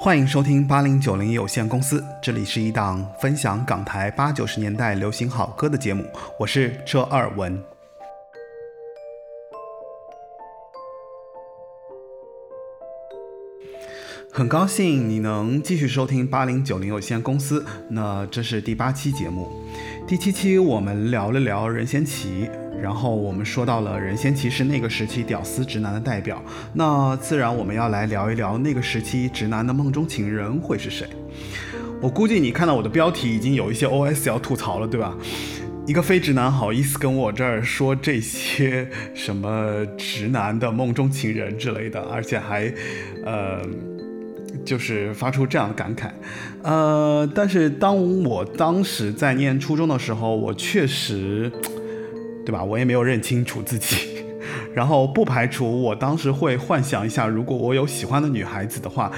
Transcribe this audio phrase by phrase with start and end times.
[0.00, 6.04] 欢迎收听八零九零有限公司，这里是一档分享港台八九十年代流行好歌的节目，
[6.38, 7.60] 我是车二文。
[14.30, 19.50] 很高兴你能继续收听八零九零有限公司，那这是第八期节目，
[20.06, 22.48] 第七期我们聊了聊任贤齐。
[22.80, 26.42] 然后我们说到了任贤齐是那个时期屌丝直男的代表，
[26.72, 31.06] 那自然我们要来聊一聊那个时期直男的梦中情人会是谁。
[32.00, 35.16] 我估计你看到我的标题已经有一些 OS 要吐槽了，对吧？
[35.86, 42.72] 一个非直男好意思跟我这儿说这些什么直男的梦中情人之类的，而且还，
[43.24, 43.60] 呃，
[44.64, 46.10] 就是发出这样的感慨。
[46.62, 51.50] 呃，但是当我当时在念初中的时候，我确实。
[52.48, 52.64] 对吧？
[52.64, 54.24] 我也没有认清楚自己，
[54.72, 59.12] 然后不排除我当时会幻想一下，如果我有喜欢的女孩子的话，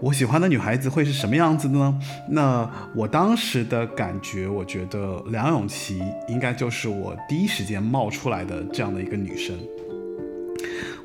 [0.00, 1.98] 我喜欢的女孩子会是什么样子的呢？
[2.30, 9.58] 那我当时的感觉，我觉得梁咏琪应该就是我第一时间冒出来的这样的一个女生。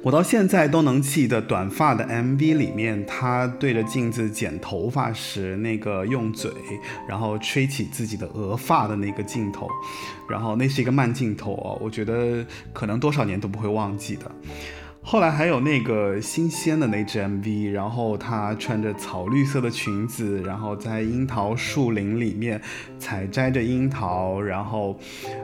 [0.04, 6.52] 我到现在都能记得短发的 MV 里面，他对着镜子剪头发时那个用嘴，
[7.08, 9.70] 然后吹起自己的额发的那个镜头，
[10.28, 12.44] 然后那是一个慢镜头哦，我觉得
[12.74, 14.32] 可能多少年都不会忘记的。
[15.04, 22.62] 后来还有那个新鲜的那只 MV，然后她穿着草绿色的裙子，然后在樱桃树林里面
[22.98, 24.98] 采摘着樱桃，然后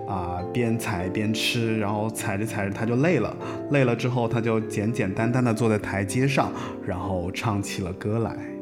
[0.07, 3.35] 啊边采边吃，然后采着采着她就累了，
[3.71, 6.51] 累了之后她就简简单单的坐在台阶上，
[6.85, 8.56] 然后唱起了歌来。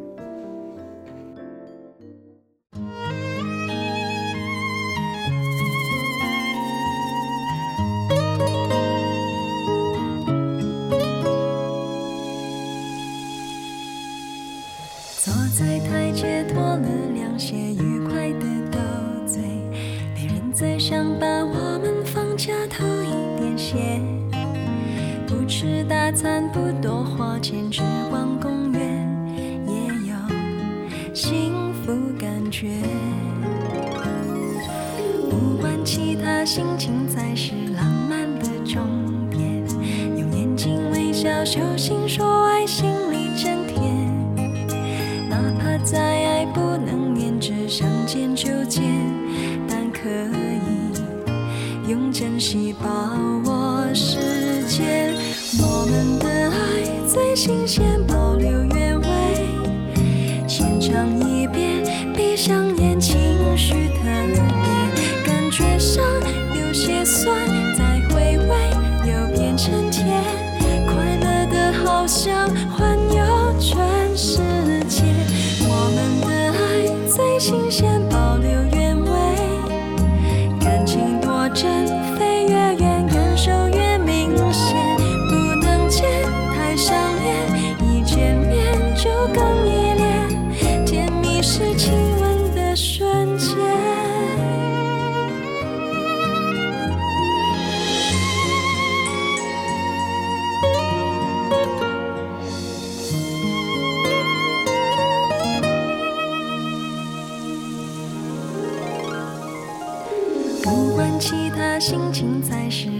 [111.87, 112.94] 心情才是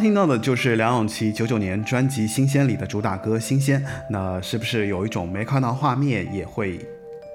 [0.00, 6.78] 听到的就是梁咏琪九九年专辑《新鲜》里的主打歌《新鲜》，那是不是有一种没看到画面也会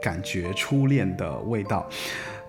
[0.02, 1.88] 感觉初恋的味道？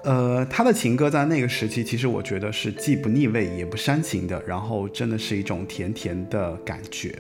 [0.05, 7.15] 呃，他的情歌在那个时期，其实我觉得是既不腻味也不煽情的，然后真的是一种甜甜的感觉。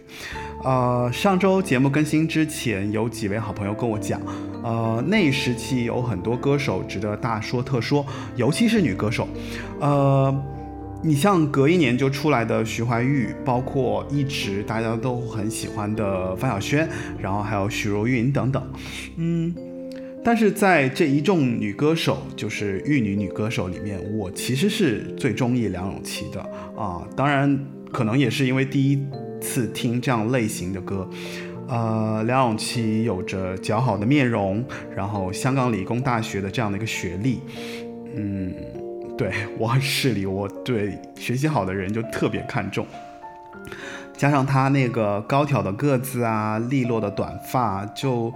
[0.64, 4.20] 呃，上周节目更新之前，有几位好朋友跟我讲，
[4.62, 8.06] 呃，那时期有很多歌手值得大说特说，
[8.37, 9.28] 尤其是女歌手，
[9.81, 10.56] 呃。
[11.02, 16.88] 你像隔一年就出来的徐怀钰，包括一直大家都很喜欢的范晓萱，
[17.20, 18.62] 然后还有许茹芸等等，
[19.16, 19.54] 嗯，
[20.25, 26.40] 但是在这一众女歌手，就是玉女女歌手里面，我其实是最中意梁咏琪的
[26.76, 27.06] 啊。
[27.14, 27.56] 当然，
[27.92, 29.06] 可能也是因为第一
[29.40, 31.08] 次听这样类型的歌，
[31.69, 37.38] 呃，梁咏琪有着姣好的面容，然后香港理工大学的这样的一个学历，
[38.16, 38.52] 嗯。
[39.16, 42.86] 对我很势利，我对学习好的人就特别看重。
[44.16, 48.32] 加上他那个高挑的个子啊，利落的短发，就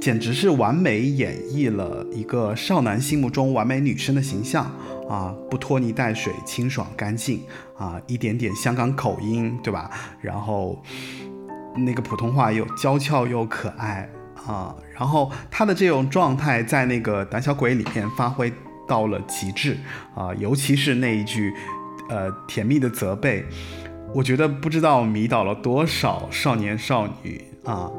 [0.00, 4.64] 简直是完美演绎了一个少男心目中完美女生的形象
[5.08, 5.34] 啊！
[5.50, 7.42] 不拖泥带水，清爽干净
[7.76, 9.90] 啊，一点点香港口音，对吧？
[10.20, 10.82] 然后
[11.76, 14.08] 那个普通话又娇俏又可爱
[14.46, 14.74] 啊！
[14.94, 18.52] 然后他的这种状态在那个胆小鬼里面发挥。
[18.88, 19.76] 到了极致
[20.14, 21.52] 啊，尤其是那一句，
[22.08, 23.44] 呃，甜蜜的责备，
[24.14, 27.90] 我觉得不知道迷倒了多少少年少女啊。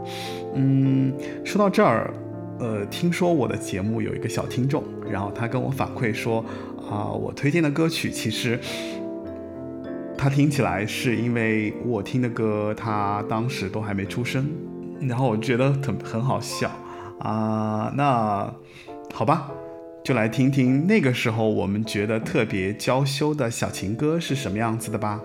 [0.55, 1.13] 嗯，
[1.45, 2.11] 说到这儿，
[2.59, 6.43] 呃，听说我的节目有一个小听众，然后他跟我反馈说，
[6.89, 8.59] 啊，我推荐的歌曲其实
[10.17, 14.49] 他听起来是因为我听的歌，他当时都还没出生，
[15.01, 16.69] 然后我觉得很很好笑
[17.19, 17.93] 啊。
[17.95, 18.51] 那
[19.13, 19.51] 好吧。
[20.03, 25.21] 就来听听那个时候我们觉得特别娇羞的小情歌是什么样子的吧。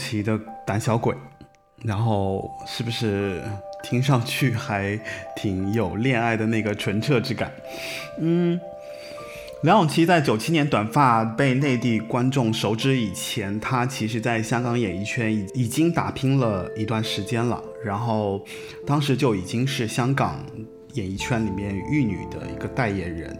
[0.00, 1.14] 奇的胆小鬼，
[1.84, 3.42] 然后是不是
[3.82, 4.98] 听上去还
[5.36, 7.52] 挺有恋爱的那个纯澈之感？
[8.18, 8.58] 嗯，
[9.62, 18.42] 梁咏琪在九七年短发被内地观众熟知以前，她其实在香港演艺圈已已经打拼了一段时间了，然后
[18.86, 20.44] 当时就已经是香港
[20.94, 23.36] 演艺圈里面玉女的一个代言人。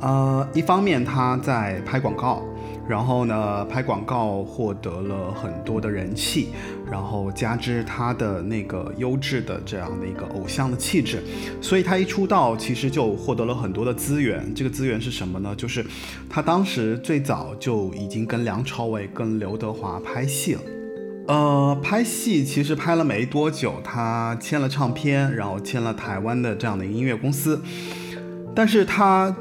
[0.00, 2.42] 呃，一方面她在拍广告，
[2.88, 6.50] 然后呢，拍广告获得了很多的人气，
[6.88, 11.20] 然后加之他的那个优质的这样的一个偶像的气质，
[11.60, 14.54] 所以他一出道其实就获得了很多的资源。
[14.54, 15.52] 这个资源是什么呢？
[15.56, 15.84] 就是
[16.30, 20.60] 他当时最早就已经跟梁朝伟、跟刘德华拍戏了。
[21.26, 27.60] 呃，拍戏其实拍了没多久，他签了唱片，然后签了台湾的这样的一个音乐公司，
[28.54, 29.34] 但是他。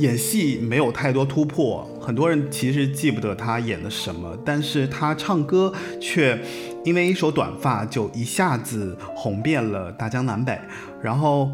[0.00, 6.38] 演戏没有太多突破，很多人其实记不得他演的什么，但是他唱歌却
[6.84, 10.58] 因为一首短发就一下子红遍了大江南北。
[11.02, 11.50] 然后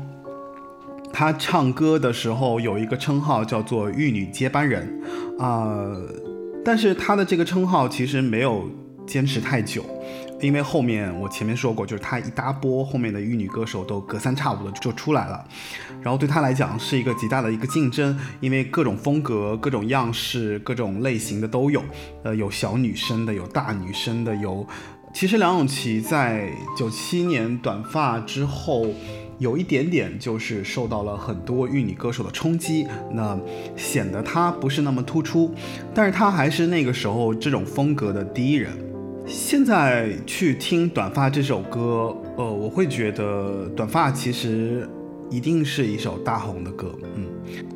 [1.12, 5.00] 他唱歌的时候有一个称号叫做“玉女接班人”，
[5.38, 5.90] 啊，
[6.64, 8.70] 但是他的这个称号其实没有
[9.06, 9.84] 坚持太久。
[10.42, 15.42] 因为后面我前面说过，就是他一大波，后面的玉女歌手都隔三差五的就出来了，
[16.06, 21.82] 然后对他来讲是一个极大的一个竞争，因为各种风格、各种样式、各种类型的都有，
[22.22, 24.64] 呃，有小女生的，有大女生的，有。
[25.12, 26.48] 其实梁咏琪在
[26.78, 28.86] 九七年短发之后，
[29.40, 33.36] 有一点点就是受到了很多玉女歌手的冲击，那
[33.76, 35.52] 显得她不是那么突出，
[35.92, 38.70] 但是她还是那个时候这种风格的第一人。
[39.26, 44.88] 现在去听《短发》这首歌，呃，我会觉得《短发》其实
[45.30, 47.26] 一定是一首大红的歌，嗯，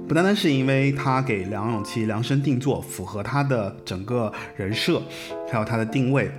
[0.06, 5.02] 不单单是因为他给梁咏琪量身定做，符合他的整个人设，
[5.50, 6.30] 还有他的定位，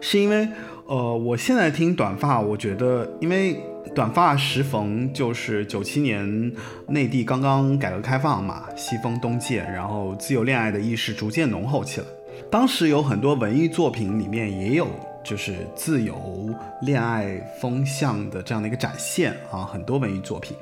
[0.00, 0.48] 是因为，
[0.86, 3.54] 呃，我现在听《短发》，我觉得，因为
[3.94, 6.52] 《短发》时逢就是九七年
[6.88, 12.06] 内地刚刚改革开放嘛，西风东渐，然后自由恋爱的意识逐渐浓厚起来。
[12.50, 14.86] 当时有很多文艺作品里面也有
[15.22, 16.48] 就是自由
[16.82, 20.56] 恋爱风向的这样的一个展现啊，很多文艺作品。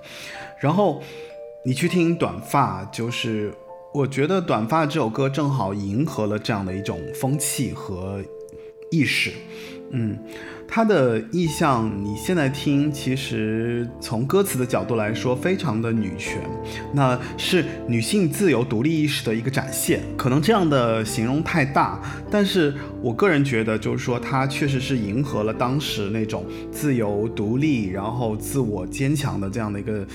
[0.59, 1.03] 然后
[1.65, 3.53] 你去听《短发》，就是
[3.93, 8.23] 我觉得《短发》这首歌正好迎合了这样的一种风气和
[8.91, 9.33] 意识，
[9.91, 10.19] 嗯。
[10.71, 16.43] 他的意象，你现在听，其实从歌词的角度来说，非常的女权，
[16.93, 20.03] 那是女性自由独立意识的一个展现。
[20.15, 21.99] 可能这样的形容太大，
[22.31, 30.07] 但是我个人觉得，就是说，它确实是迎合了当时那种自由独立，然后自我坚强的这样的一个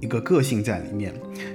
[0.00, 1.14] 一个个性在里面。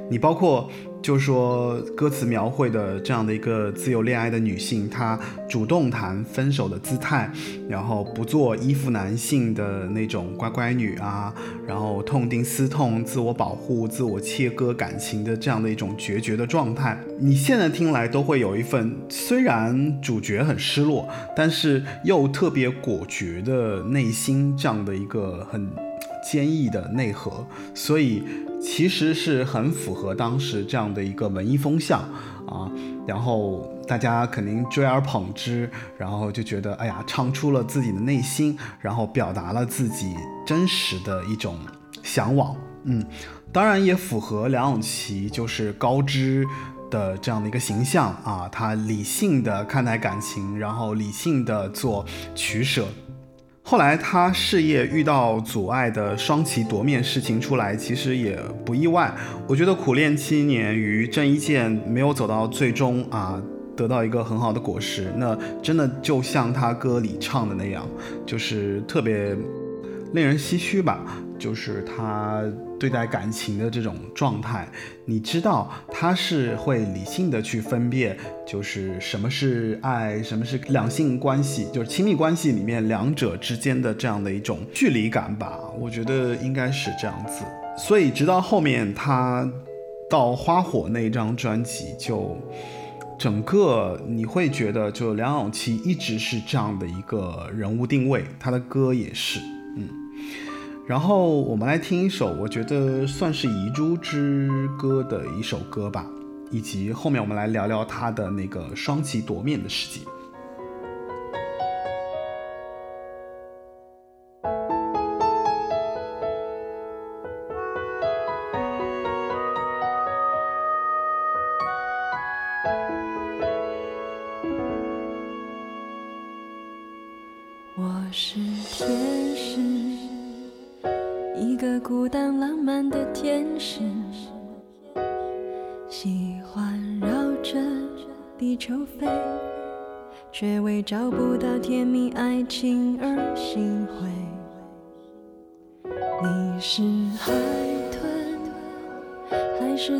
[0.09, 0.67] 你包括。
[1.01, 7.31] 就说，歌词描绘的这样的一个自由恋爱的女性，她主动谈分手的姿态，
[7.67, 11.33] 然后不做依附男性的那种乖乖女啊，
[11.65, 25.71] 然后痛定思痛，自我保护、自我切割感情的这样的一种决绝的状态，你现在听来都会有一份虽然主角很失落，但是又特别果决的内心这样的一个很
[26.29, 28.23] 坚毅的内核，所以。
[28.61, 32.01] 其实是很符合当时这样的一个文艺风向
[32.45, 32.69] 啊，
[33.07, 40.13] 然后大家肯定追而捧之，然后就觉得哎呀，唱出了自己的内心，然后表达了自己
[40.45, 41.57] 真实的一种
[42.03, 43.01] 向往，嗯，
[43.53, 46.45] 当然也符合梁咏琪就是高知
[46.91, 52.05] 的这样的一个形象啊，她理性的看待感情，然后理性的做
[52.35, 52.85] 取舍。
[53.69, 58.35] 后来他事业遇到阻碍的双旗夺面事情出来，其实也
[58.65, 59.13] 不意外。
[59.45, 63.39] 我觉得苦练七年于郑伊健没有走到最终啊，
[63.77, 67.87] 得到一个很好的果实，那真的就像他歌里唱的那样，
[68.25, 69.37] 就是特别
[70.13, 71.05] 令人唏嘘吧。
[71.37, 72.43] 就是他
[72.77, 74.67] 对待感情的这种状态，
[75.05, 85.57] 你知道他是会理性的去分辨，就是什么是爱，什么是两性关系，就是亲密关系里面两者之间的这样的一种距离感吧。
[85.79, 87.45] 我觉得应该是这样子。
[87.77, 89.49] 所以直到后面他
[90.09, 92.37] 到花火那张专辑，就
[93.17, 99.39] 整个你会觉得，就梁咏琪一直是这样的一个人物定位，他的歌也是，
[99.75, 99.89] 嗯。
[100.87, 106.05] 然后我们来听一首，我觉得算是遗珠之歌的一首歌吧，
[106.49, 110.05] 以及后面我们来聊聊他的那个双旗夺面的事迹。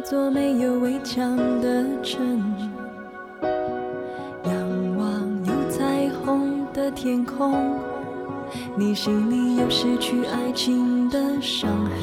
[0.10, 2.20] 座没有围墙的城，
[4.44, 5.06] 仰望
[5.46, 7.78] 有彩虹的天空，
[8.76, 11.94] 你心里有失去爱情的伤痕。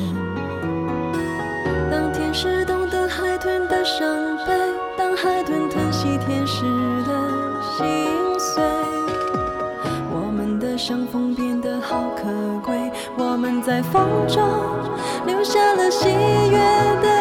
[1.90, 4.06] 当天使懂得海豚的伤
[4.46, 4.52] 悲，
[4.96, 6.62] 当海豚疼惜天使
[7.08, 7.10] 的
[7.76, 7.86] 心
[8.38, 8.62] 碎，
[10.12, 12.22] 我们的相逢变得好可
[12.64, 12.76] 贵。
[13.18, 14.44] 我们在风中
[15.26, 16.56] 留下了喜悦
[17.02, 17.15] 的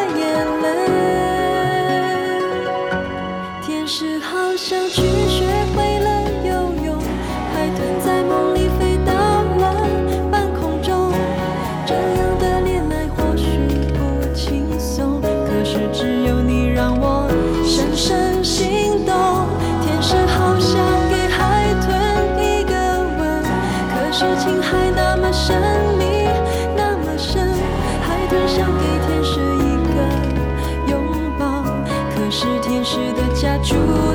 [33.76, 34.05] 家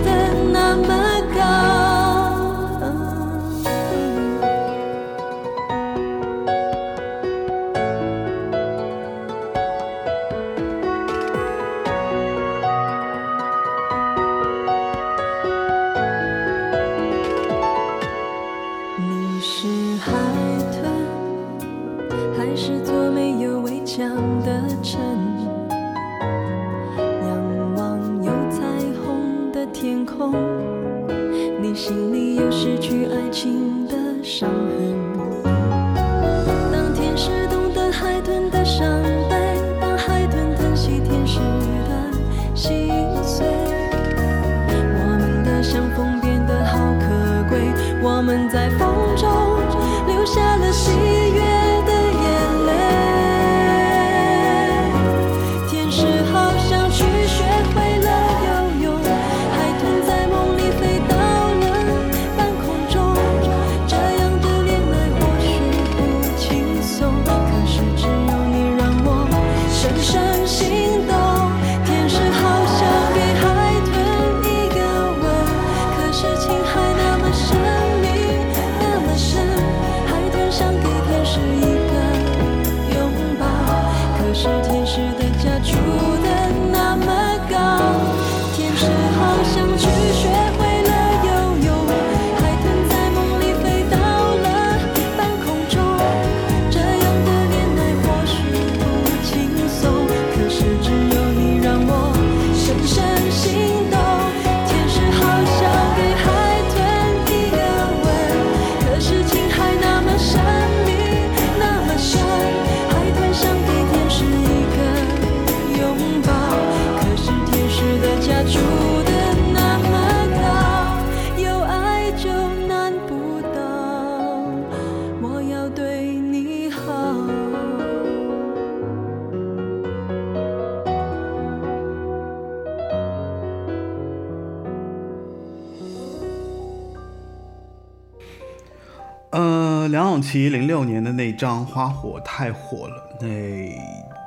[140.32, 143.04] 其，零六年的那张《花火》太火了。
[143.20, 143.28] 那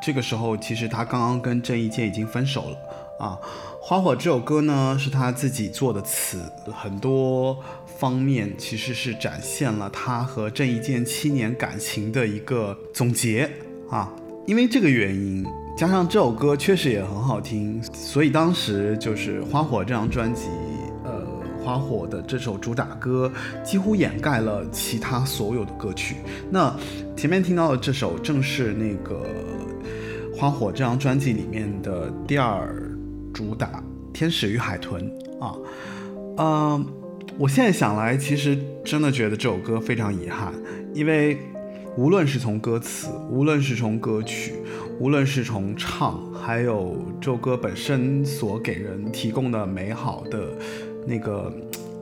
[0.02, 2.76] 这个时候，其实他刚刚跟郑伊健已经分手了
[3.18, 3.38] 啊。
[3.80, 13.50] 《花火》这首歌呢，是他自己做的词，很多方面其实是展现了他和郑伊健七年感情的一个总结
[13.88, 14.12] 啊。
[14.46, 15.42] 因为这个原因，
[15.74, 20.48] 加上这首歌确实也很好听，所以当时就是《花火》这张专辑，
[21.64, 23.32] 花火的这首主打歌
[23.64, 26.16] 几乎掩盖了其他所有的歌曲。
[26.50, 26.76] 那
[27.16, 29.26] 前面听到的这首正是那个
[30.36, 32.68] 花火这张专辑里面的第二
[33.32, 33.68] 主打
[34.12, 35.10] 《天使与海豚》
[35.42, 35.56] 啊。
[36.36, 36.86] 嗯，
[37.38, 40.52] 我现在想来，其实真的觉得这首歌非常遗憾，
[40.92, 41.38] 因为
[41.96, 44.52] 无论是从歌词，无论是从歌曲，
[45.00, 50.50] 无论是从唱，还有这首歌本身所给人提供的美好的。
[51.06, 51.52] 那个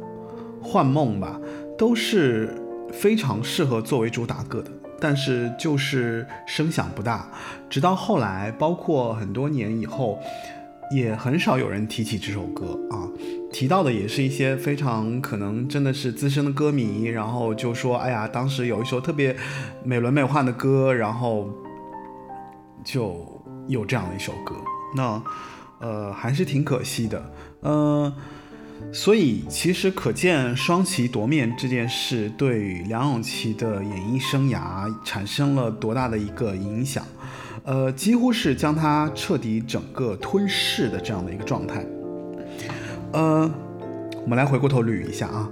[0.62, 1.40] 幻梦吧，
[1.76, 2.54] 都是
[2.92, 7.30] 非常适合作为主打歌的，但是就是声响不大。
[7.68, 10.18] 直到后来，包括很多年以后，
[10.94, 13.08] 也很少有人提起这首歌啊。
[13.52, 19.36] 提到的也是一些非常可能真的是资深的歌迷，然后就说：“哎呀，当时有一首特别
[19.84, 21.50] 美轮美奂的歌，然后
[22.82, 24.54] 就有这样的一首歌。”
[24.96, 25.22] 那
[25.80, 27.32] 呃，还是挺可惜的。
[27.62, 28.12] 嗯、
[28.90, 37.06] 所以其实可见双旗夺面这件事对梁咏琪的演艺生涯产生了多大的一个影响，
[37.64, 41.84] 呃，几乎是将她彻底整个吞噬的这样的一个状态。
[43.12, 43.50] 呃，
[44.22, 45.48] 我们来回过头捋一下啊，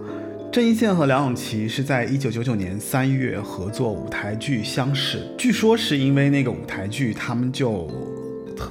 [0.52, 7.90] 郑伊健和梁咏琪是在一九九九年三月合作舞台剧相识，据说是因为那个舞台剧他们就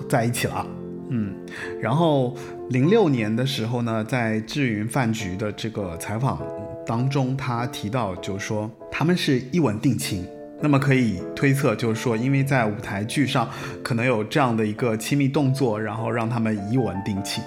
[0.08, 0.65] 在一起了。
[1.10, 1.36] 嗯，
[1.82, 2.36] 然后
[2.69, 6.41] 零六年的时候呢，在智云饭局的这个采访
[6.86, 10.26] 当中，他提到就是说他们是一吻定情。
[10.62, 13.50] 那么可以推测，就是说，因为在舞台剧上
[13.82, 17.41] 可能有这样的一个亲密动作，然后让他们一吻定情。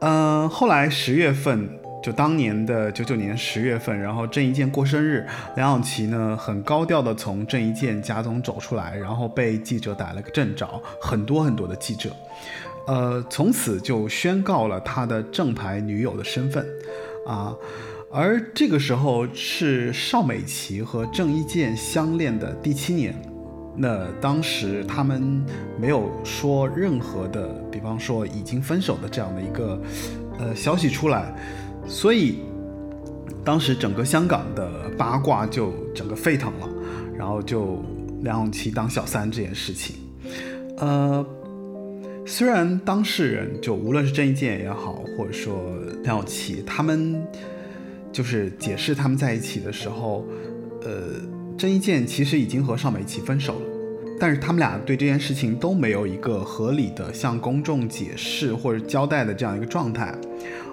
[0.00, 1.66] 嗯，后来十月份，
[2.04, 10.68] 就当年的九九年十月份，然后郑伊健过生日，梁咏琪呢很高调的从郑伊健家中走出来，然后被记者逮了个正着，
[11.00, 12.14] 很多很多的记者，
[12.86, 16.66] 呃，从此就宣告了他的正牌女友的身份，
[17.26, 17.56] 啊，
[18.12, 23.14] 而这个时候是邵美琪和郑伊健相恋的第七年。
[23.76, 25.42] 那当时他们
[25.80, 29.82] 没有说任何的，比方说已经分手的这样的一个
[30.38, 31.34] 呃消息出来，
[31.86, 32.38] 所以
[33.44, 36.68] 当时整个香港的八卦就整个沸腾了，
[37.16, 37.82] 然后就
[38.22, 39.96] 梁咏琪当小三这件事情，
[40.78, 41.24] 呃，
[42.26, 47.22] 虽然当事人就无论是郑伊健也好，或者说梁咏琪，他们
[48.12, 50.24] 就是解释他们在一起的时候，
[50.82, 51.32] 呃。
[51.56, 53.60] 郑伊健其实已经和邵美琪分手了，
[54.18, 60.12] 但是他们俩对这件事情都没有一个合理的向公众解释或者交代的这样一个状态。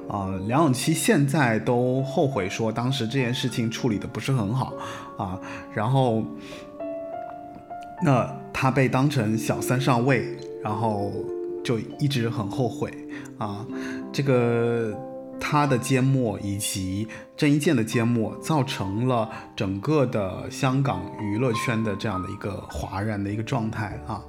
[0.10, 4.74] 啊，梁咏琪现在都后悔说当时这件事情处理的不是很好
[5.18, 5.40] 啊，
[5.74, 6.24] 然后
[8.04, 10.26] 那他被当成小三上位，
[10.64, 11.12] 然后
[11.64, 12.92] 就一直很后悔
[13.38, 13.66] 啊，
[14.12, 14.98] 这个。
[15.44, 24.22] 他的缄默以及郑伊健的缄默，造成了整个的香港娱乐圈的这样的一个哗然的一个状态啊，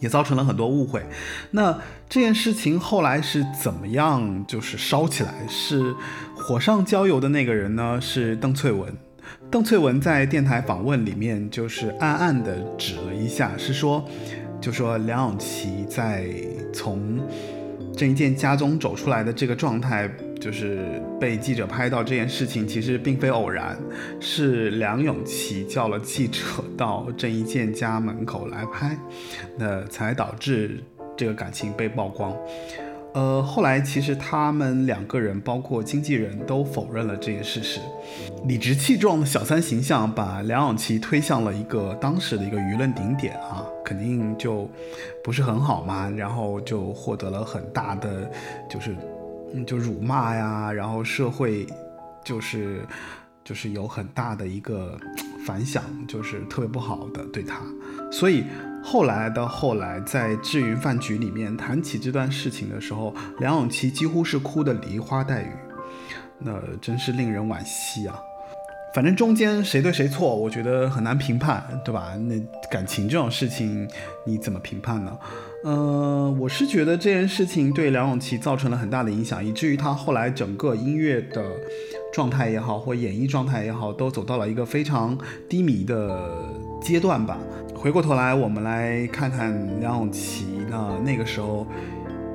[0.00, 1.04] 也造成了很多误会。
[1.52, 5.46] 那这件事情后来是怎么样就是烧起来？
[5.48, 5.94] 是
[6.34, 8.00] 火上浇油的那个人呢？
[8.00, 8.92] 是邓萃雯。
[9.50, 14.04] 邓萃雯在电台访问里面就是暗暗的指了一下，是说，
[14.60, 16.26] 就说梁咏琪在
[16.72, 17.20] 从。
[17.96, 20.08] 郑伊健家中走出来的这个状态，
[20.40, 23.78] 就是被记者拍到这件事情，其实并非偶然，
[24.18, 26.40] 是梁咏琪叫了记者
[26.76, 28.98] 到郑伊健家门口来拍，
[29.58, 30.82] 那才导致
[31.16, 32.34] 这个感情被曝光。
[33.12, 37.80] 呃，后来其实他们两个人，包括经纪人都否认了这件事实。
[38.46, 44.70] 理直气壮的小三形象，把梁咏琪推向了一个当时的一个舆论顶点啊，肯定就
[45.24, 46.08] 不是很好嘛。
[46.08, 48.30] 然后就获得了很大的，
[48.70, 48.94] 就是
[49.54, 51.66] 嗯，就辱骂呀，然后社会
[52.24, 52.86] 就是
[53.44, 54.98] 就是有很大的一个
[55.46, 57.60] 反响，就是特别不好的对他，
[58.10, 58.44] 所以。
[58.82, 65.52] 后来到后来，在智云饭局里面谈起这段事情的时候，梁咏琪几乎是哭得梨花带雨，
[66.38, 68.18] 那真是令人惋惜啊。
[68.94, 72.14] 反正中间谁对谁错，我觉得很难评判，对吧？
[72.16, 73.86] 那感情这种事情，
[74.24, 75.14] 你怎么评判呢？
[75.62, 81.44] 嗯，我是觉得这件事情对梁咏琪造成了很大的影响，以至于她后来整个音乐的
[82.12, 85.18] 状态也好，或演绎状态也好，都走到了一个非常
[85.50, 86.48] 低迷的
[86.80, 87.38] 阶段吧。
[87.74, 91.66] 回过头来，我们来看看梁咏琪那那个时候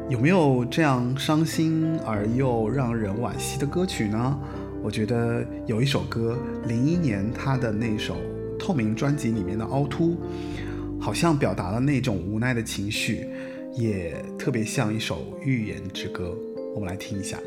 [0.08, 4.40] 有没有这样伤心而又让人惋惜的歌曲呢？
[4.84, 8.14] 我觉得有一首歌，零一年她的那首
[8.60, 10.12] 《透明》专辑里面的《凹凸》，
[11.06, 13.30] 好像表达了那种无奈的情绪，
[13.76, 16.36] 也特别像一首寓言之歌。
[16.74, 17.38] 我们来听一下。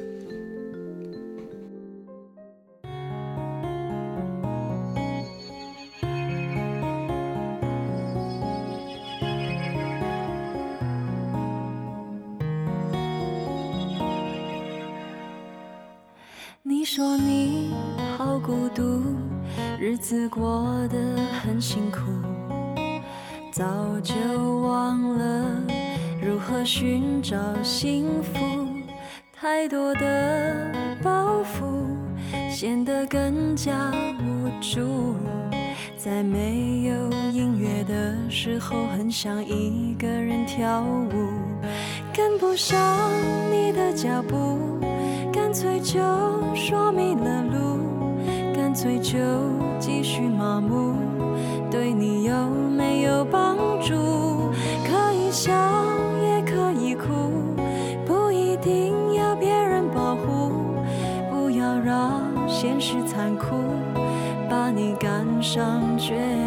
[16.62, 17.75] 你说你
[18.16, 19.03] 好孤独
[19.81, 21.99] 日子过得很辛苦，
[23.59, 23.64] 早
[24.05, 24.14] 就
[24.61, 25.44] 忘了
[26.23, 28.38] 如何寻找幸福。
[29.33, 31.66] 太多的包袱
[32.49, 35.16] 显得更加无助，
[35.97, 41.11] 在没有音乐的时候，很想一个人跳舞。
[42.14, 43.11] 跟不上
[43.51, 44.79] 你的脚步，
[45.33, 45.99] 干脆就
[46.55, 47.81] 说迷了路，
[48.55, 49.18] 干脆就。
[49.81, 50.97] 继续麻木，
[51.71, 53.25] 对你有没有
[65.51, 66.38] 上绝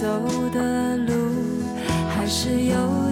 [0.00, 0.06] 走
[0.54, 1.12] 的路
[2.08, 3.07] 还是有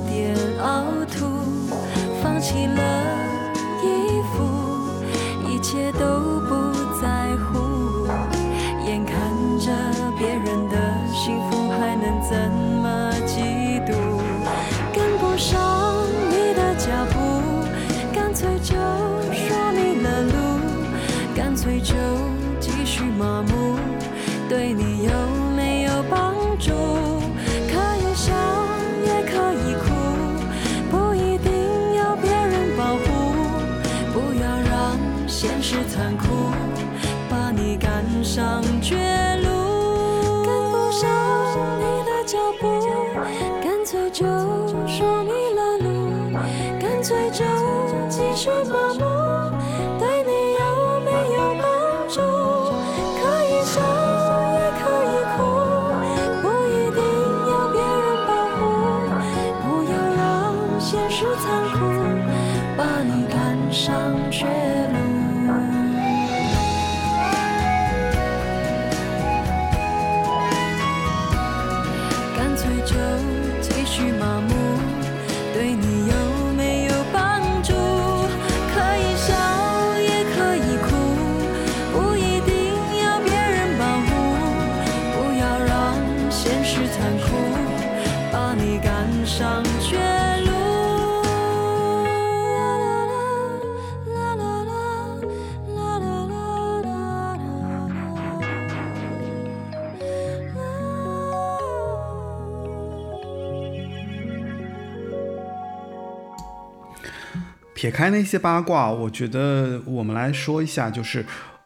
[107.77, 111.23] 撇开那些八卦，我觉得我们来说一下，就是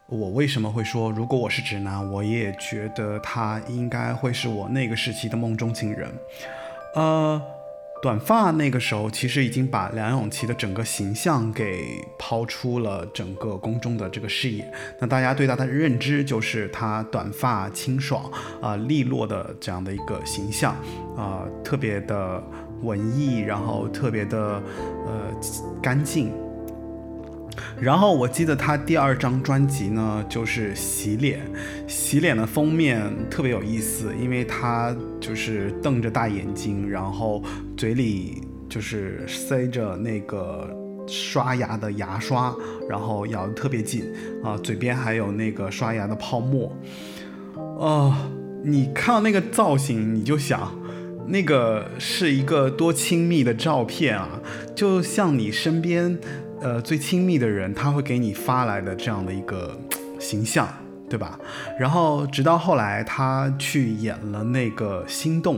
[0.07, 6.11] 我为什么会说，如果我是直男，我也觉得他应该会是我那个时期的梦中情人。
[6.95, 7.41] 呃，
[8.03, 11.81] 短发那个时候其实已经把梁咏琪的整个形象给
[12.19, 14.69] 抛出了整个公众的这个视野。
[14.99, 18.29] 那大家对她的认知就是她短发清爽
[18.61, 20.75] 啊、利落的这样的一个形象
[21.15, 22.43] 啊、特别的
[22.81, 24.61] 文艺，然后特别的
[25.05, 25.13] 呃
[25.81, 26.31] 干净。
[27.79, 31.39] 然后我记得他第二张专辑呢，就是《洗脸》，
[31.91, 37.43] 《洗脸》的封面特别有意思，因为他就是瞪着大眼睛，然后
[37.75, 40.69] 嘴里就是塞着那个
[41.07, 42.55] 刷牙的牙刷，
[42.87, 44.05] 然后咬得特别紧
[44.43, 46.71] 啊，嘴边还有那个刷牙的泡沫。
[47.55, 48.15] 哦，
[48.63, 50.71] 你看到那个造型，你就想，
[51.27, 54.41] 那个是一个多亲密的照片啊，
[54.75, 56.17] 就像你身边，
[56.59, 59.79] 呃，最亲密的人，他会给你发来的这样的一个
[60.19, 60.67] 形象，
[61.09, 61.39] 对吧？
[61.79, 65.57] 然后直到后来他去演了那个《心动》，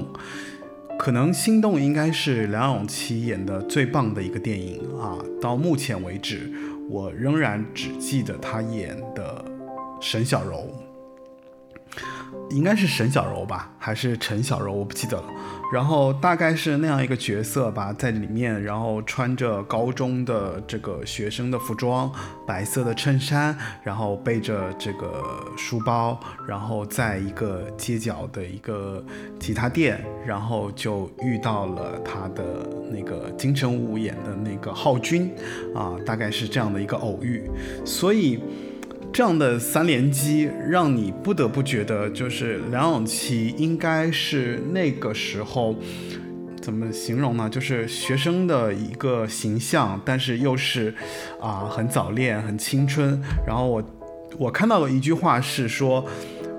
[0.98, 6.52] 可能《心动》应该是梁咏琪演的最棒的一个电影啊，到目前为止，
[6.90, 9.44] 我仍然只记得他演的
[10.00, 10.70] 沈小柔。
[12.54, 15.24] 应该是沈小柔吧，还是陈小柔，我不记得了。
[15.74, 22.12] 然后大概是那样一个角色吧，在里面，然后穿着高中的这个学生的服装，
[22.46, 25.24] 白色的衬衫，然后背着这个
[25.58, 29.04] 书包，然后在一个街角的一个
[29.40, 35.34] 吉他店，然后就遇到了他的那个金城武演的那个浩君，
[35.74, 37.50] 啊，大概是这样的一个偶遇，
[37.84, 38.40] 所以。
[39.14, 45.76] 这样的三连击，让你不得不觉得，就是梁咏琪应该是那个时候
[46.60, 47.48] 怎么形容呢？
[47.48, 50.92] 就是学生的一个形象，但是又是
[51.40, 53.22] 啊、很早恋、很青春。
[53.46, 53.84] 然后我
[54.40, 56.04] 我看到了一句话是说，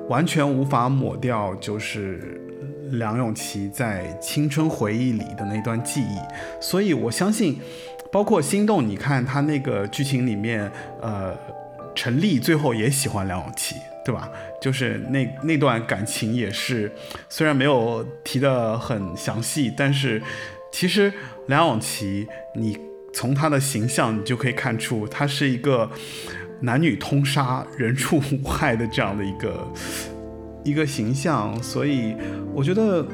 [0.09, 2.41] 完全无法抹掉，就是
[2.93, 6.19] 梁咏琪在青春回忆里的那段记忆。
[6.61, 7.59] 所以我相信，
[8.13, 10.71] 包括《心动》，你看他那个剧情里面，
[11.03, 11.37] 呃。
[11.95, 14.31] 陈粒最后也喜欢梁咏琪，对吧？
[14.61, 16.91] 就是那那段感情也是，
[17.29, 20.23] 虽然没有提的很详细，但是
[20.73, 21.13] 其实
[21.47, 22.79] 梁咏琪，你
[23.13, 25.89] 从他的形象你就可以看出，他是一个
[26.61, 29.73] 男女通杀、人畜无害的这样的一个
[30.65, 32.17] 一个形象，所以
[32.53, 33.07] 我觉得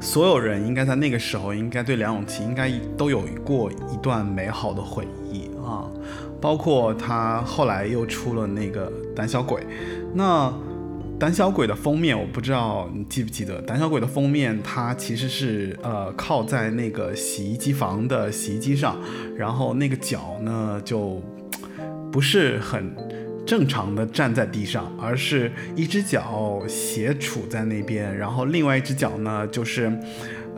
[0.00, 5.84] 所有人应该在那个时候应该对梁咏琪应该都有过一段美好的回忆啊，
[6.44, 9.62] 包括他后来又出了那个《胆小鬼》，
[10.12, 10.52] 那。
[11.16, 13.62] 胆小鬼的封面，我不知道你记不记得。
[13.62, 18.98] 胆小鬼的封面，它其实是呃靠在那个洗衣机房的洗衣机上，
[19.36, 21.22] 然后那个脚呢就
[22.10, 22.92] 不是很
[23.46, 29.86] 正常的站在地上，而是一只脚斜杵在那边，然后另外一只脚呢就是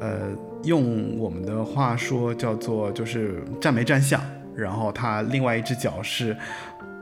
[0.00, 0.30] 呃
[0.64, 4.18] 用我们的话说叫做就是站没站相，
[4.56, 6.36] 然后他另外一只脚是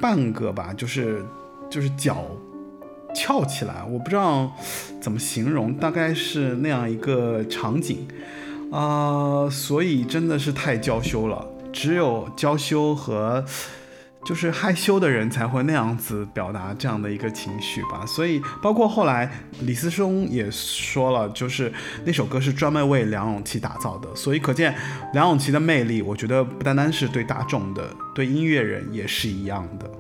[0.00, 1.24] 半个吧，就是
[1.70, 2.24] 就是脚。
[3.16, 4.50] 翘起来，我不知道
[5.00, 8.08] 怎么形容，大概是那样一个场景，
[8.72, 13.44] 啊，所以真的是太娇羞了，只有娇羞和
[14.24, 18.04] 就是害羞的人才会那样子表达这样的一个情绪吧。
[18.06, 21.72] 所以，包括后来李思松也说了，就是
[22.04, 24.74] 那首歌是专门为梁咏琪打造的，所以可见
[25.12, 29.90] 梁咏琪的魅力，我觉得不单单是对大众的，对音乐人也是一样的。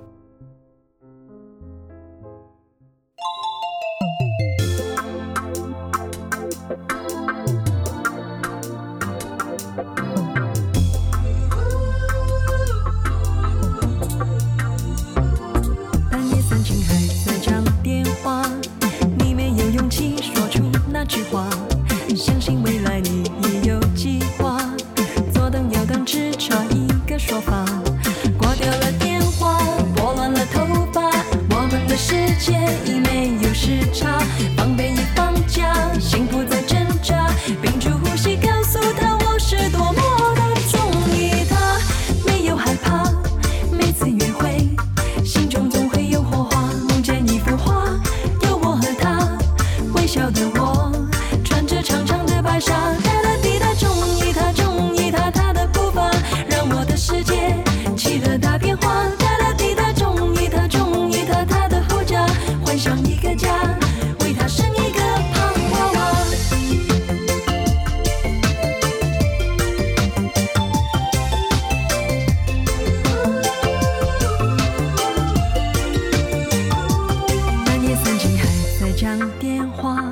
[79.38, 80.02] 电话，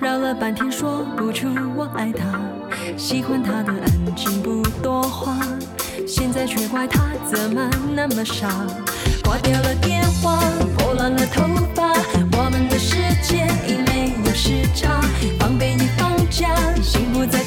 [0.00, 2.40] 绕了半天说不出我爱他，
[2.96, 5.36] 喜欢他的安静不多话，
[6.06, 8.48] 现在却怪他怎么那么傻，
[9.24, 10.38] 挂掉了电话，
[10.78, 11.42] 拨乱了头
[11.74, 11.92] 发，
[12.36, 15.00] 我们的世界已没有时差，
[15.38, 17.41] 防备你放假，心不在。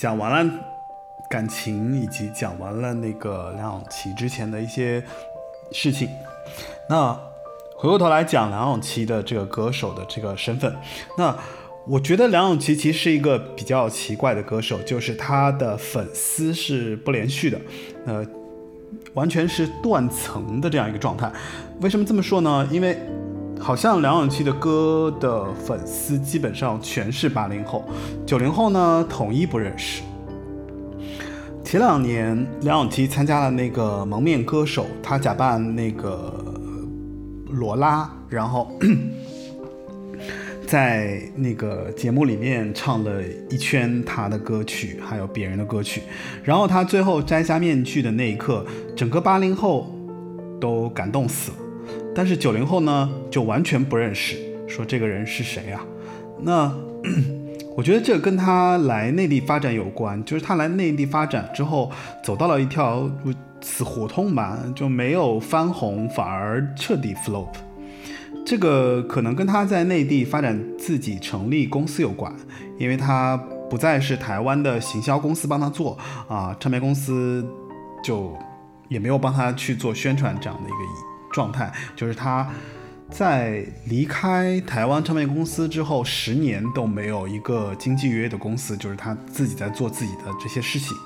[0.00, 0.50] 讲完了
[1.28, 5.04] 感情，以及讲完了那个梁咏琪之前的一些
[5.72, 6.08] 事情，
[6.88, 7.12] 那
[7.76, 10.74] 回过头来讲梁咏琪的这个歌手的这个身份，
[11.18, 11.36] 那
[11.86, 17.60] 我觉得梁咏琪其实是一个比较奇怪的歌手，就是他的粉丝是不连续的，
[18.06, 18.26] 呃，
[19.12, 21.30] 完全是断层的这样一个状态。
[21.82, 22.66] 为什么这么说呢？
[22.70, 22.98] 因为
[23.60, 27.84] 好像梁咏琪的歌的粉丝基本上全是八零后，
[28.26, 30.02] 九零后呢统一不认识。
[31.62, 36.34] 前两年梁咏琪参加了那个蒙面歌手，她假扮那个
[37.50, 38.72] 罗拉，然后
[40.66, 46.02] 在那个节目里面唱了一圈他的歌曲，还有别人的歌曲，
[46.42, 48.64] 然后他最后摘下面具的那一刻，
[48.96, 49.94] 整个八零后
[50.60, 51.56] 都感动死了。
[52.20, 54.36] 但是九零后呢，就完全不认识，
[54.68, 55.80] 说这个人是谁啊？
[56.42, 56.70] 那
[57.74, 61.90] 我觉得这跟他来内地发展有关，就是他来内地发展之后，
[62.22, 63.10] 走到了一条
[63.62, 67.48] 死胡同吧，就没有翻红，反而彻底 flop。
[68.44, 72.30] 这个可能跟他在内地发展自己成立公司有关，
[72.78, 73.34] 因为他
[73.70, 75.96] 不再是台湾的行销公司帮他做
[76.28, 77.42] 啊，唱片公司
[78.04, 78.36] 就
[78.90, 82.48] 也没有帮他去做宣传这样的一个意义状态，就是他
[83.10, 90.96] 在离开台湾唱片公司之后，十年都没有一个经纪约的公司，就是他自己在做自己的这些事情。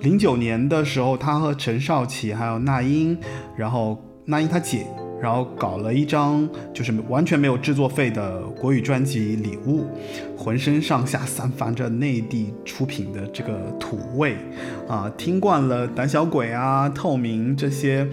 [0.00, 3.16] 零九年的时候，他和陈少琪还有那英，
[3.56, 4.86] 然后那英他姐。
[5.22, 9.84] 然后搞了一张就是完全没有制作费的国语专辑《礼物》，
[10.36, 14.36] 浑身上下散发着内地出品的这个土味，
[14.88, 18.04] 啊，听惯了胆小鬼啊、透明这些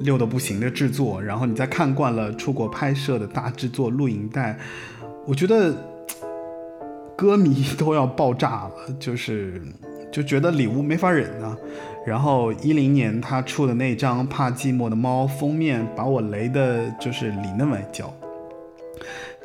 [0.00, 4.58] 溜的不行的制作，然后你再看惯了出国拍摄的大制作录影带，
[5.26, 5.74] 我觉得
[7.14, 9.60] 歌迷都要爆炸了，就是
[10.14, 11.56] 就觉得《礼物》没法忍啊。
[12.06, 18.14] 然后一零年他出的那张《怕寂寞的猫》封面，把我雷的就是里嫩外焦。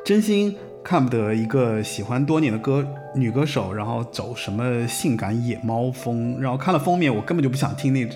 [0.04, 0.54] 真心
[0.84, 6.40] 看不得一个喜欢多年的歌女歌手，然后走什么性感野猫风。
[6.40, 8.08] 然后看了封面，我根本就不想听那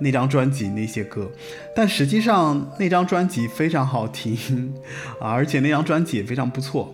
[0.00, 1.30] 那张专辑那些歌。
[1.76, 4.74] 但实际上那张专辑非常好听
[5.22, 6.92] 啊，而且那张专辑也非常不错。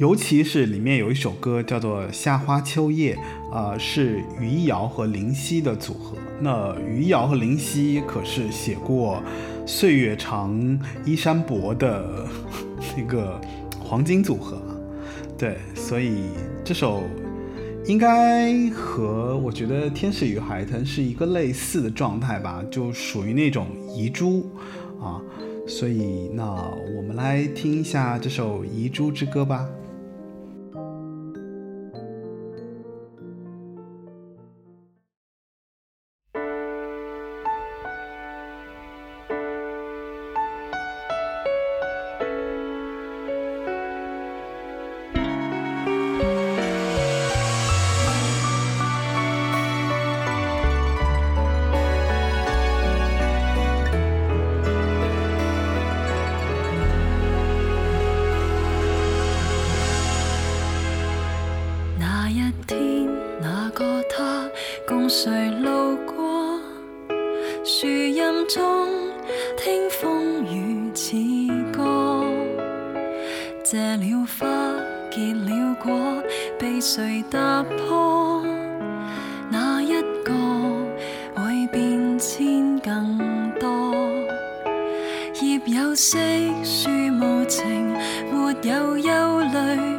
[0.00, 3.14] 尤其是里面有一首歌叫做《夏花秋叶》，
[3.54, 6.16] 啊，是余一瑶和林夕的组合。
[6.40, 9.22] 那余一瑶和林夕可是写过
[9.66, 10.54] 《岁月长》
[11.04, 12.26] 《衣衫薄》的
[12.96, 13.38] 那个
[13.78, 14.62] 黄金组合。
[15.36, 16.30] 对，所以
[16.64, 17.02] 这首
[17.84, 24.48] 应该和我觉得《天使与海豚》是一个类似的状态吧，就属于那种遗珠
[24.98, 25.20] 啊。
[25.66, 26.42] 所以那
[26.96, 29.68] 我们来听一下这首《遗珠之歌》吧。
[67.80, 68.88] 树荫中
[69.56, 71.16] 听风雨似
[71.72, 72.22] 歌
[73.64, 74.46] 谢了花
[75.10, 76.22] 结了果
[76.58, 78.44] 被谁踏破？
[79.48, 80.34] 那一个
[81.34, 83.94] 会变迁更多？
[85.40, 86.18] 叶有色
[86.62, 87.96] 树无情
[88.30, 89.89] 没有忧虑。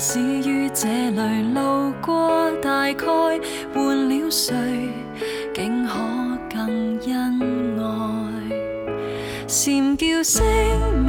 [0.00, 3.38] 始于这里路过，大概
[3.74, 4.54] 换了谁，
[5.52, 5.92] 竟可
[6.50, 7.38] 更恩
[7.78, 7.84] 爱？
[9.46, 10.99] 蝉叫声。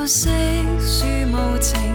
[0.00, 0.30] 月色
[0.80, 1.89] 树无情。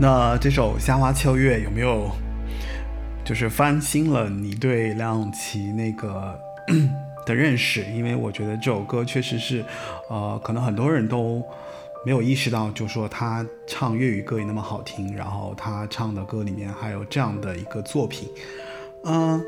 [0.00, 2.08] 那这首《夏花秋月》有没有
[3.24, 6.38] 就是翻新了你对梁咏琪那个
[7.26, 7.82] 的认识？
[7.92, 9.64] 因为我觉得这首歌确实是，
[10.08, 11.42] 呃，可能很多人都
[12.06, 18.28] 没有意识到，就说他唱粤语歌也那么好听，然后他唱的歌里面还有这样的一个作品，
[19.04, 19.44] 嗯、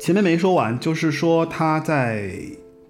[0.00, 2.30] 前面没说完，就是说他在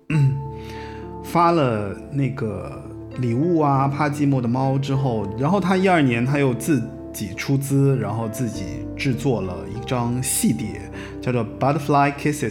[1.24, 2.80] 发了那个
[3.18, 8.64] 礼物啊，怕寂寞的猫之后，然后他一二年他又自己出资，然后自己
[8.96, 10.80] 制作了一张细碟，
[11.20, 12.50] 叫做《Butterfly Kisses》，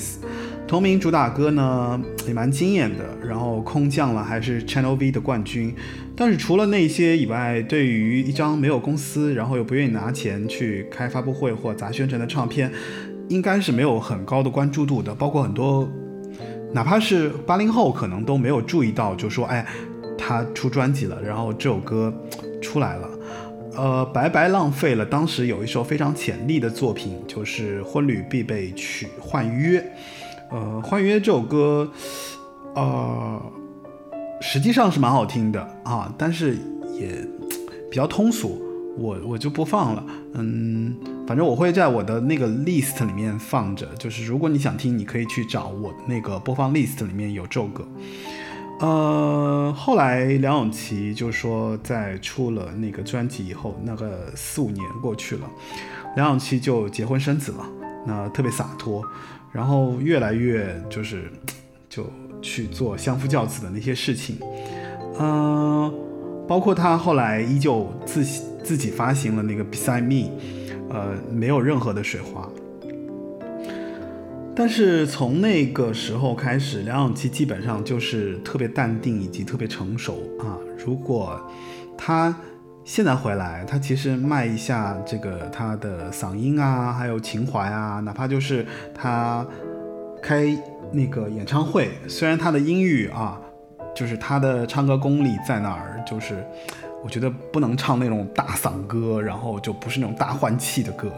[0.66, 5.76] 同名主打歌呢也蛮惊艳的，然后空降了还是 Channel V 的冠军。
[6.16, 12.72] 但是除了那些以外，对于一张没有公司，然后又不愿意拿钱去开发布会或砸宣传的唱片，
[13.30, 15.89] 应该是没有很高的关注度的，包括很多
[16.72, 19.66] 哪怕是八零后，可能都没有注意到，就说哎，
[20.18, 22.14] 他出专辑了，然后这首歌
[22.61, 23.09] 出来了，
[23.76, 29.80] 呃，白白浪费了当时有一首非常潜力的作品，就是婚礼必备曲《换约》。
[30.51, 31.91] 呃，《换约》这首歌，
[32.76, 33.41] 呃，
[34.39, 36.55] 实际上是蛮好听的啊，但是
[36.99, 37.28] 也
[37.89, 38.61] 比较通俗，
[38.97, 40.05] 我我就不放了。
[40.36, 40.95] 嗯，
[41.26, 47.84] 反正我会在我的那个 list 里面放着，就是如果你想听，你可以去找我那个播放 list 里面有这首歌。
[48.84, 55.49] 呃，后来梁咏琪就说，在出了那个专辑以后，那个四五年过去了，
[56.17, 57.65] 梁咏琪就结婚生子了，
[58.05, 59.01] 那特别洒脱，
[59.53, 61.31] 然后越来越就是
[61.88, 62.05] 就
[62.41, 64.38] 去做相夫教子的那些事情，
[65.17, 65.89] 嗯、
[66.45, 68.21] 包括他后来依旧自
[68.65, 70.29] 自己发行了那个《Beside Me》，
[70.89, 72.49] 呃，没有任何的水花。
[74.56, 80.58] 但是从那个时候开始，梁咏琪基本上就是特别淡定以及特别成熟啊。
[80.86, 81.41] 如果
[81.97, 82.36] 他
[82.84, 89.45] 现在回来，他其实卖一下这个他的嗓音啊，还有情怀啊，哪怕就是他
[90.22, 90.56] 开
[90.91, 93.41] 那个演唱会，虽然他的音域啊，
[93.95, 96.45] 就是他的唱歌功力在那儿，就是
[97.04, 101.12] 我觉得不能唱那种大嗓歌，然后就不是那种大换气的歌，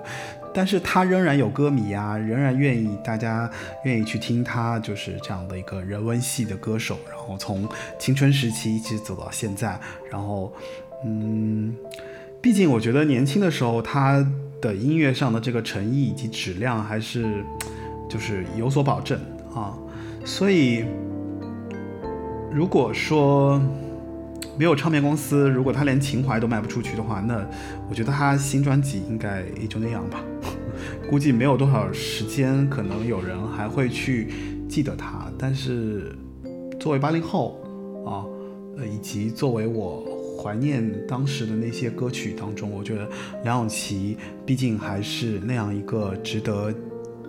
[0.56, 3.52] 但是他仍然有歌迷啊，仍然愿意大家
[3.84, 7.68] 愿意去听他，就是这样的一个人文系的歌手，然后从
[8.00, 9.78] 青春时期一直走到现在，
[10.10, 10.54] 然后
[11.04, 11.76] 嗯，
[12.42, 14.26] 毕竟我觉得年轻的时候他
[14.62, 17.44] 的音乐上的这个诚意以及质量还是
[18.10, 19.20] 就是有所保证
[19.54, 19.78] 啊，
[20.24, 20.86] 所以
[22.52, 23.62] 如果说
[24.58, 27.46] 没有唱片公司，如果他连情怀都卖不出去的话，那
[27.90, 30.24] 我觉得他新专辑应该也就那样吧。
[31.10, 34.30] 估计没有多少时间，可能有人还会去
[34.68, 35.26] 记得他。
[35.38, 36.16] 但是
[36.80, 37.60] 作为八零后
[38.06, 38.24] 啊，
[38.78, 40.06] 呃，以及作为我
[40.42, 43.08] 怀念当时的那些歌曲当中，我觉得
[43.44, 46.74] 梁咏琪毕竟还是那样一个值得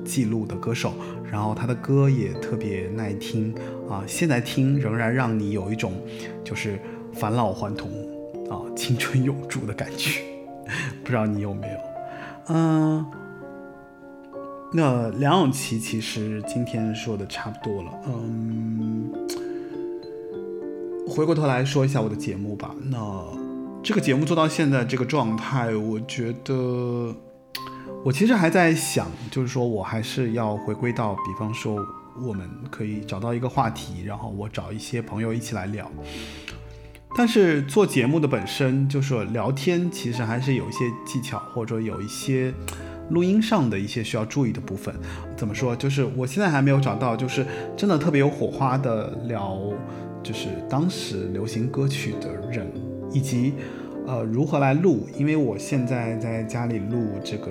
[0.05, 0.95] 记录的歌手。
[1.31, 3.53] 然后他的歌也特别耐听
[3.89, 5.93] 啊，现在听仍然让你有一种
[6.45, 6.79] 就是
[7.17, 7.91] 返老还童
[8.51, 10.21] 啊，青春永驻的感觉。
[11.03, 11.79] 不知道你有没有？
[12.49, 13.07] 嗯，
[14.73, 19.13] 那梁咏琪其实今天说的差不多了，嗯，
[21.09, 22.75] 回过头来说一下我的节目吧。
[22.91, 23.23] 那
[23.83, 27.15] 这个节目做到现在这个状态，我觉得
[28.05, 31.77] 我其实还在想，就是说我还是要回归到，比方说
[32.21, 35.89] 我们可以找到一个话题，然后我找一些朋友一起来聊。
[37.17, 42.53] 但是做节目的本身就是说聊天，其实还是有一些技巧，或者有一些
[43.09, 44.95] 录音上的一些需要注意的部分。
[45.35, 45.75] 怎么说？
[45.75, 49.59] 就是我现在还没有找到，就是真的特别有火花的聊，
[50.23, 52.71] 就是当时流行歌曲的人，
[53.11, 53.55] 以及
[54.07, 55.09] 呃如何来录。
[55.17, 57.51] 因为我现在在家里录这个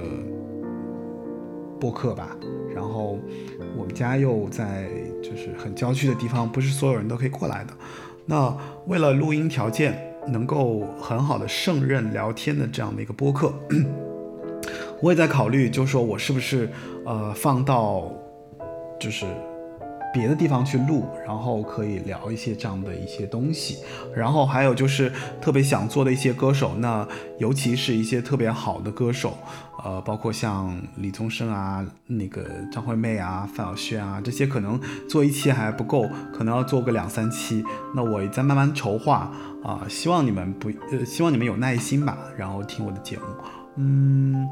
[1.79, 2.37] 播客吧，
[2.71, 3.17] 然后
[3.75, 4.87] 我们家又在
[5.23, 7.73] 就是很郊区的地方，不是所有人都可以过来的。
[8.27, 8.55] 那
[8.87, 13.53] 为了录音条件能够很好的胜任聊天的这样的一个播客，
[15.01, 16.69] 我也在考虑，就是说我是不是
[17.05, 18.11] 呃放到
[18.99, 19.25] 就是
[20.15, 23.79] 别的地方去录，然后可以聊一些这样的一些东西。
[24.15, 25.11] 然后还有就是
[25.41, 27.05] 特别想做的一些歌手，那
[27.37, 29.37] 尤其是一些特别好的歌手。
[29.83, 37.63] 呃，包括像李宗盛啊、那个张惠妹啊、范晓萱啊，这些可能做一期还不够，可能要做个两三期。
[37.93, 39.29] 那我也在慢慢筹划
[39.63, 43.23] 啊，希望你们不呃，希望你们有耐心吧，然后听我的节目。
[43.75, 44.47] 嗯，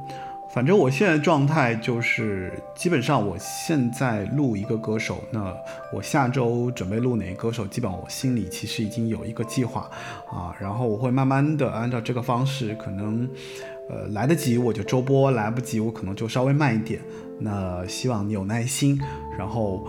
[0.53, 5.51] 反正我现在状态就是，基本上我现在录一个歌手，那
[5.91, 9.89] 我下周准备录哪个歌手，基本我心里其实已经有一个计划
[10.31, 13.27] 啊，然后我会慢慢的按照这个方式，可能。
[13.89, 17.01] 呃，来得及我就周播，来不及我可能就稍微慢一点。
[17.37, 18.97] 那希望你有耐心，
[19.37, 19.85] 然后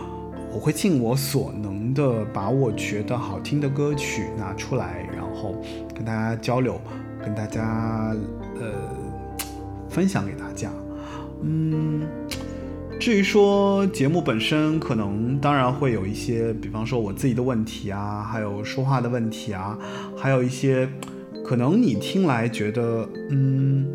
[0.52, 5.54] 我会尽我所能的把我觉得好听的歌曲拿出来，然后
[5.94, 6.80] 跟大家交流，
[7.24, 8.12] 跟大家
[8.60, 8.93] 呃
[9.94, 10.70] 分享给大家。
[11.42, 12.02] 嗯，
[12.98, 19.78] 至于说节目本身，可能当然会有一些，比方说我自己的问题啊，还有说话的问题啊，
[20.16, 20.88] 还有一些。
[21.44, 23.86] 可能你听来觉得，嗯，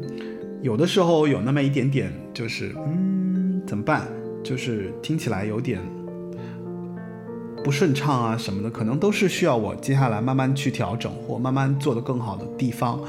[0.62, 4.08] 有的时候有那么一点点，就是，嗯，怎么办？
[4.44, 5.82] 就是听起来有点
[7.64, 13.02] 不顺畅啊什么的，可能都是需要我接下来慢慢去调整或慢慢做得更好的地方。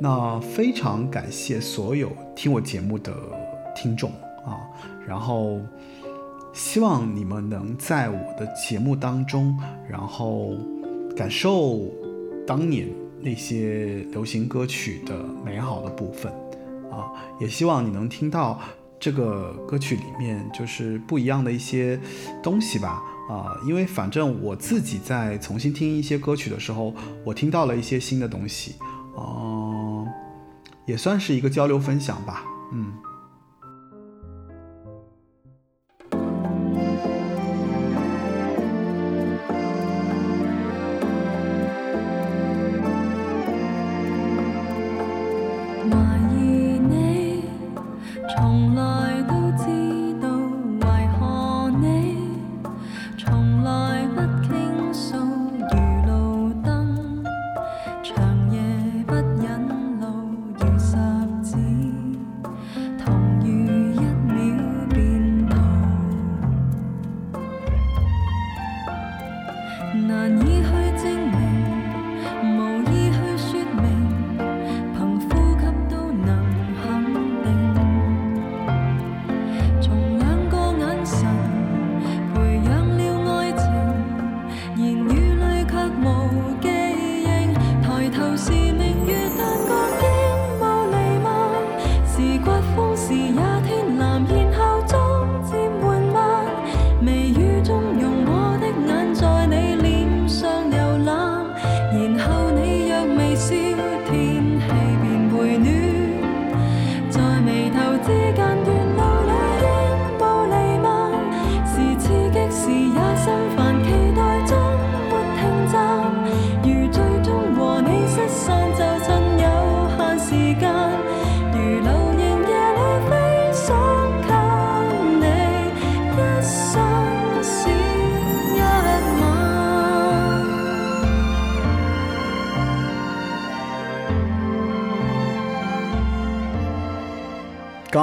[0.00, 3.12] 那非常感谢所有听我节目的
[3.74, 4.10] 听众
[4.44, 4.60] 啊，
[5.06, 5.60] 然后
[6.52, 9.56] 希望你们能在我的节目当中，
[9.88, 10.54] 然后
[11.16, 11.80] 感受
[12.46, 12.88] 当年。
[13.18, 16.30] 那些流行歌曲的美好的部分，
[16.92, 18.60] 啊，也希望你能听到
[19.00, 21.98] 这个歌曲里面就是不一样的一些
[22.40, 26.94] 东西吧，啊，因为反正我自己在重新听一些歌曲的时候，
[27.24, 28.76] 我听到了一些新的东西，
[29.14, 29.75] 哦，
[30.86, 32.94] 也算是一个交流分享吧，嗯。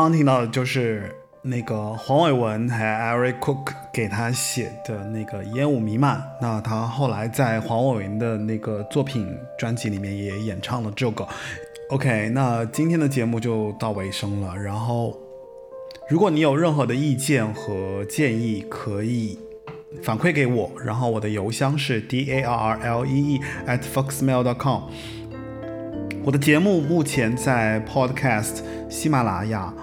[0.04, 1.10] 刚听到的就是
[1.44, 6.22] 那个黄伟文还有 Eric Cook 给他写的那个烟雾弥漫。
[6.42, 11.26] 那他后来在黄伟文的那个作品专辑里面也演唱了这个。
[11.90, 14.54] OK，那今天的节目就到尾声了。
[14.58, 15.18] 然后，
[16.10, 19.40] 如果你有任何的意见和建议，可以
[20.02, 20.70] 反馈给我。
[20.84, 24.82] 然后我的邮箱是 d a r l e e at foxmail.com。
[26.26, 29.74] 我的节目目前在 Podcast、喜马拉雅、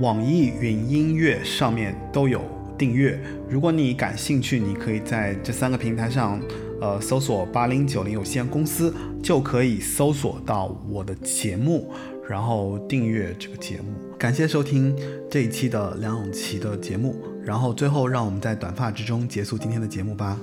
[0.00, 2.42] 网易云音乐上面都有
[2.78, 6.40] 订阅如果你感兴趣你可以在这三个平台上
[6.80, 11.92] 呃搜索八零九零有限公司就可以搜索到我的节目
[12.26, 13.92] 然后订阅这个节目。
[14.16, 14.96] 感谢收听
[15.28, 20.40] 这一期的梁咏琪的节目然后最后让我们在短发之中结束今天的节目吧。